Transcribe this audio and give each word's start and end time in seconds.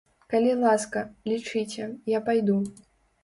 Калі 0.33 0.53
ласка, 0.61 1.03
лічыце, 1.31 1.85
я 2.17 2.21
пайду. 2.31 2.57